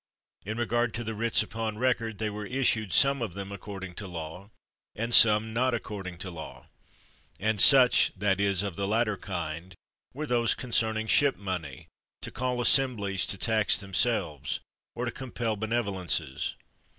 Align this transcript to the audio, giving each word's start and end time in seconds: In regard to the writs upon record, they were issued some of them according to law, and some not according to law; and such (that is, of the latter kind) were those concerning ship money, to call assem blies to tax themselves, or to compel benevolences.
In 0.47 0.57
regard 0.57 0.95
to 0.95 1.03
the 1.03 1.13
writs 1.13 1.43
upon 1.43 1.77
record, 1.77 2.17
they 2.17 2.31
were 2.31 2.47
issued 2.47 2.91
some 2.91 3.21
of 3.21 3.35
them 3.35 3.51
according 3.51 3.93
to 3.97 4.07
law, 4.07 4.49
and 4.95 5.13
some 5.13 5.53
not 5.53 5.75
according 5.75 6.17
to 6.17 6.31
law; 6.31 6.65
and 7.39 7.61
such 7.61 8.11
(that 8.17 8.39
is, 8.39 8.63
of 8.63 8.75
the 8.75 8.87
latter 8.87 9.15
kind) 9.15 9.75
were 10.11 10.25
those 10.25 10.55
concerning 10.55 11.05
ship 11.05 11.35
money, 11.37 11.87
to 12.23 12.31
call 12.31 12.57
assem 12.57 12.97
blies 12.97 13.27
to 13.29 13.37
tax 13.37 13.77
themselves, 13.77 14.59
or 14.95 15.05
to 15.05 15.11
compel 15.11 15.55
benevolences. 15.55 16.55